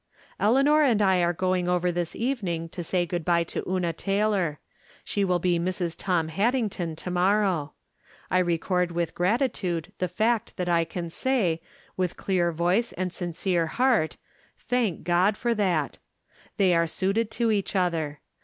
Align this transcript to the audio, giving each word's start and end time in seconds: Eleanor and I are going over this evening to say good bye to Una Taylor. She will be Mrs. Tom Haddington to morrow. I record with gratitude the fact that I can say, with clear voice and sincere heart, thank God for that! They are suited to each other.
Eleanor 0.39 0.81
and 0.81 0.99
I 0.99 1.21
are 1.21 1.31
going 1.31 1.69
over 1.69 1.91
this 1.91 2.15
evening 2.15 2.69
to 2.69 2.81
say 2.83 3.05
good 3.05 3.23
bye 3.23 3.43
to 3.43 3.63
Una 3.69 3.93
Taylor. 3.93 4.59
She 5.03 5.23
will 5.23 5.37
be 5.37 5.59
Mrs. 5.59 5.93
Tom 5.95 6.29
Haddington 6.29 6.95
to 6.95 7.11
morrow. 7.11 7.73
I 8.31 8.39
record 8.39 8.91
with 8.93 9.13
gratitude 9.13 9.93
the 9.99 10.07
fact 10.07 10.57
that 10.57 10.67
I 10.67 10.85
can 10.85 11.11
say, 11.11 11.61
with 11.97 12.17
clear 12.17 12.51
voice 12.51 12.93
and 12.93 13.13
sincere 13.13 13.67
heart, 13.67 14.17
thank 14.57 15.03
God 15.03 15.37
for 15.37 15.53
that! 15.53 15.99
They 16.57 16.73
are 16.73 16.87
suited 16.87 17.29
to 17.37 17.51
each 17.51 17.75
other. 17.75 18.21